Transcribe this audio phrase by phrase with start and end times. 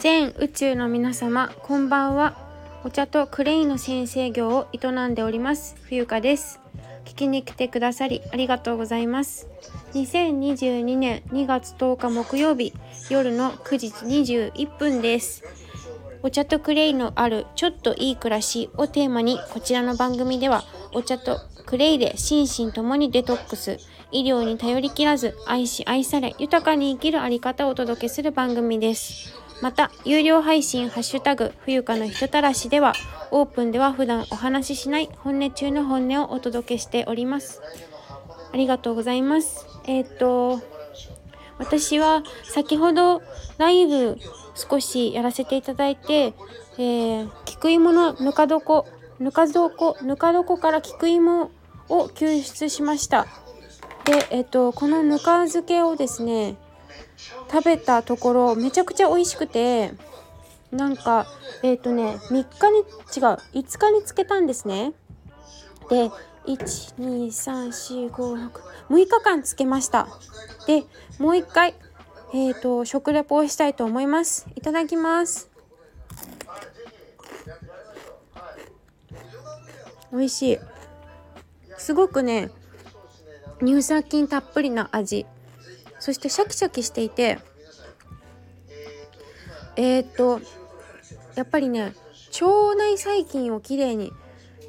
[0.00, 2.34] 全宇宙の皆様こんばんは。
[2.84, 6.58] お茶とクレイの先生業を営んでおります冬香です。
[7.04, 9.46] 聞きに来てくださりありがとうございます。
[9.92, 12.72] 2022年2月10日木曜日
[13.10, 15.44] 夜の9時21分です。
[16.22, 20.64] お茶とクレイのあるちょっといい暮らしをテーマにこちらの番組では
[20.94, 23.76] お茶とクレイで心身ともにデトックス
[24.12, 29.39] 医療に頼りきらず愛し愛され豊かに生きるあり方をお届けする番組です。
[29.62, 32.94] また有料配信ハッシュタグ冬香の人たらしでは
[33.30, 37.60] オープンでは普段お話ししない本音中の本音をお届けしております。
[38.52, 39.66] ありがとうございます。
[39.86, 40.60] えっ、と
[41.58, 43.22] 私は先ほど
[43.58, 44.18] ライブ
[44.54, 46.34] 少しやらせていただいて、
[46.78, 48.84] えー、菊芋のぬか床
[49.18, 51.50] ぬか床ぬか床から菊芋
[51.88, 53.26] を救出しました。
[54.04, 56.56] でえっ、とこのぬか漬けをですね
[57.50, 59.92] 食べたところめちゃくちゃ美味しくて
[60.72, 61.26] なんか
[61.62, 62.84] えっ、とね3日に違う
[63.54, 64.92] 5日につけたんですね。
[65.88, 66.10] で
[66.46, 68.50] 1234566
[68.88, 70.06] 日間つけました。
[70.66, 70.84] で
[71.18, 71.74] もう一回
[72.32, 74.46] えっ、ー、と食レポをしたいと思います。
[74.54, 75.50] いただきます。
[80.12, 80.58] 美味しい。
[81.76, 82.50] すごくね
[83.60, 85.26] 乳酸菌たっぷりな味。
[86.00, 87.38] そしてシャキシャキしていて
[89.76, 90.40] えっ、と
[91.36, 91.94] やっぱりね
[92.40, 94.12] 腸内細菌をきれいに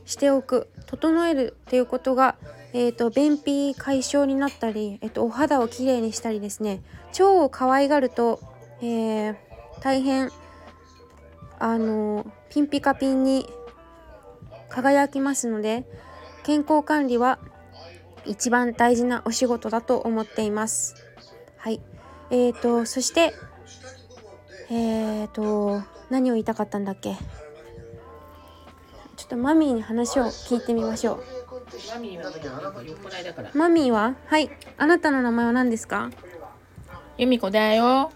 [0.06, 2.36] しておく整えるっていうことが、
[2.74, 8.40] えーと、便秘解消になったり、えーと、お肌をきれいにしたりですね腸を可愛がると、
[8.82, 9.36] えー、
[9.82, 10.30] 大変
[11.59, 13.48] あのピンピカピンに
[14.70, 15.86] 輝きますので
[16.44, 17.40] 健康管理は
[18.26, 21.11] 一番大事なお仕事だと思っています。
[21.64, 21.80] はい。
[22.31, 23.36] えーと、そして、
[24.72, 27.16] えーと、何を言いたかったんだっけ？
[29.16, 31.24] ちょっとマミーに話を聞いてみましょう。
[33.56, 34.40] マミーはは？
[34.40, 34.50] い。
[34.78, 36.09] あなたの名前は何ですか？
[37.19, 38.12] 由美子だよ。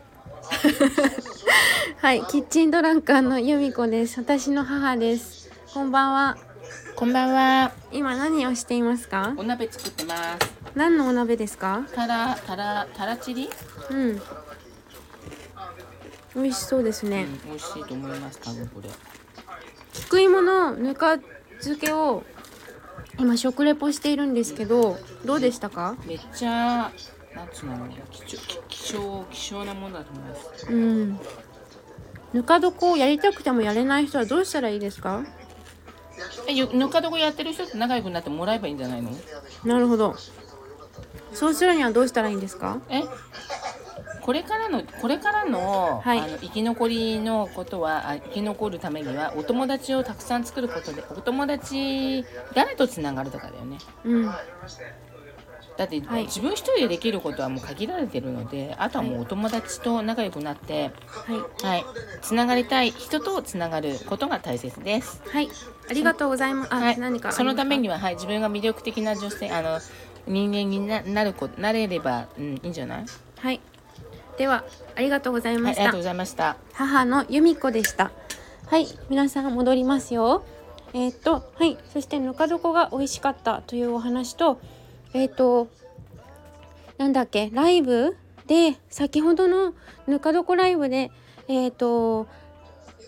[2.01, 2.25] はい。
[2.25, 4.19] キッチンドランカーの由美子です。
[4.19, 5.51] 私の母です。
[5.71, 6.37] こんばんは。
[6.95, 7.73] こんばんは。
[7.91, 9.33] 今何をしていますか？
[9.37, 10.49] お鍋作ってます。
[10.75, 11.85] 何のお鍋ですか？
[11.93, 13.49] たら、たら、たらチリ？
[13.89, 14.21] うん。
[16.35, 18.89] 美味しそうですね、うん、美味しいと思います多分これ。
[19.91, 21.17] 菊芋のぬか
[21.59, 22.23] 漬けを
[23.19, 25.97] 今食レポしているんですけどどうでしたか？
[26.05, 26.91] めっちゃ
[27.35, 28.37] なんつうの貴重
[28.69, 30.67] 希少希少なものだと思います。
[30.71, 31.19] うん。
[32.31, 35.25] ぬか床をやりたくてもやれない人はどうしたらいいですか？
[36.47, 39.11] えぬか床やってる人って仲良くなってもらえばいいんじゃないの？
[39.63, 40.15] なるほど。
[41.33, 42.79] そうするにはどうしたらいいんですか？
[42.89, 43.03] え？
[44.21, 52.25] これからのこれからのはい、あの生き残りのことはあ生き残るためにはお友達をたくさん作ることでお友達
[52.55, 53.77] 誰とつながるとかだよね。
[54.03, 54.31] うん
[55.77, 61.85] だって、はい、自分一人でできることはもう限られてるのであとはもうお友達と仲良くなって、はい、はい、
[62.21, 65.21] つながりたい人とつながることが大切です。
[65.27, 65.49] はい、
[65.89, 66.73] ありがとうございます。
[66.73, 69.79] あ、はい、何かそのためには、はい、自分が魅力的な女性あの
[70.27, 73.05] 人間にななるこなれれば、うん、いいんじゃない？
[73.37, 73.59] はい。
[74.37, 74.63] では
[74.95, 76.57] ありがとうございました、はい、ありがとうございました。
[76.73, 78.11] 母の由美子でした。
[78.67, 78.87] はい。
[79.09, 80.43] 皆さん戻りますよ。
[80.93, 81.77] えっ、とはい。
[81.93, 84.59] そしてぬか床が美味しかったというお話と
[85.15, 85.67] えっ、と
[86.97, 88.15] なんだっけライブ
[88.45, 89.73] で先ほどの
[90.07, 91.09] ぬか床ライブで
[91.47, 92.27] えっ、と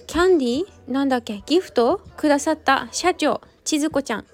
[0.07, 4.25] キャンディーなんだっけギフトくださった社長千鶴子ちゃん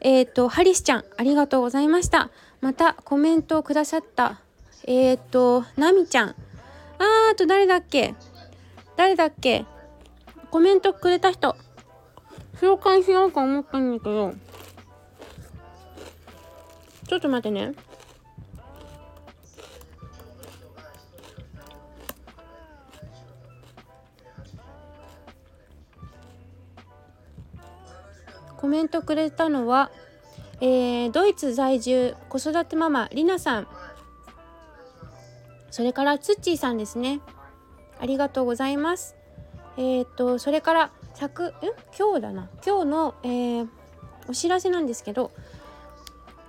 [0.00, 2.30] えっ、ー、と、ハリスちゃん、ありがとうございました。
[2.60, 4.40] また、コメントをくださった、
[4.84, 6.28] えっ、ー、と、ナミちゃん。
[6.28, 8.14] あー、あと誰だっけ
[8.96, 9.64] 誰だっけ
[10.50, 11.56] コメントくれた人。
[12.60, 14.34] 紹介しようか思ったんだけど。
[17.08, 17.72] ちょっと待ってね。
[28.58, 29.90] コメントくれたのは、
[30.60, 33.68] えー、ドイツ在住子育てママりなさん。
[35.70, 37.20] それからツッチーさんですね。
[37.98, 39.16] ありがとうございます。
[39.78, 42.50] えっ、とそれから昨え今日だな。
[42.66, 43.68] 今日の、えー、
[44.28, 45.30] お知らせなんですけど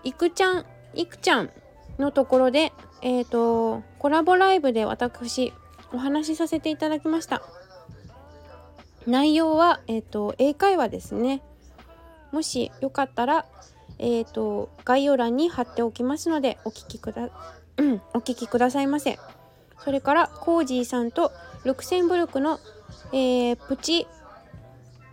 [0.03, 1.49] いくちゃんいくちゃん
[1.97, 5.53] のところでえっ、ー、とコラボライブで私
[5.93, 7.41] お話しさせていただきました。
[9.07, 11.41] 内容は、えーと英会話ですね。
[12.31, 13.45] もしよかったら、
[13.97, 17.29] えーと、概要欄に貼っておきますのでお聞きくだ、
[17.77, 19.17] うん、お聞きくださいませ。
[19.79, 21.31] それからコージーさんと
[21.63, 22.59] ルクセンブルクの、
[23.11, 24.07] えー、プチ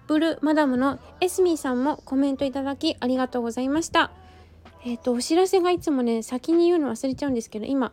[0.06, 4.10] ブルマダムのエスミーさんもコメントいただきありがとうございました。
[4.86, 7.92] えっ、ー、とお知らせがいつもね先に言うの忘れちゃうんですけど今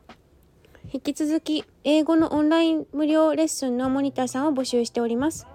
[0.94, 5.48] 引き続き英語のオンライン無料レッスンのモニターさんを募集しております。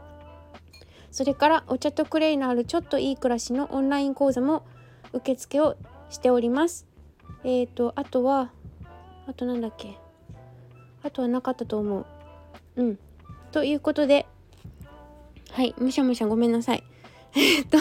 [1.12, 4.64] それからお茶とクレイのあるちょっといい暮らしのオンライン講座も
[5.12, 5.76] 受付を
[6.10, 6.86] しております。
[7.44, 8.50] えっ、ー、とあとは
[9.28, 9.96] あとなんだっけ？
[11.04, 12.06] あとはなかったと思う。
[12.74, 12.98] うん。
[13.52, 14.26] ということで
[15.52, 16.82] はいむしゃむしゃごめんなさい。
[17.36, 17.78] えっと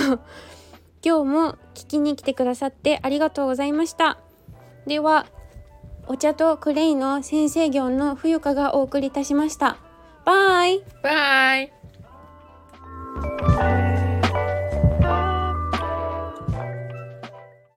[1.07, 4.18] 今日も聞きに来てくださってありがとうございました。
[4.88, 5.25] では
[6.06, 9.77] お茶とクレイの先生業の冬香がお送りいたしました。
[10.25, 10.83] バイ。
[11.01, 11.71] バイ。